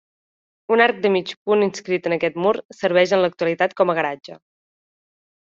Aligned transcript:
Un 0.75 0.81
arc 0.85 0.95
de 1.03 1.11
mig 1.15 1.33
punt 1.49 1.65
inscrit 1.65 2.09
en 2.11 2.15
aquest 2.17 2.39
mur, 2.47 2.55
serveix 2.79 3.15
en 3.19 3.23
l'actualitat 3.27 3.77
com 3.83 3.93
a 3.95 3.99
garatge. 4.01 4.41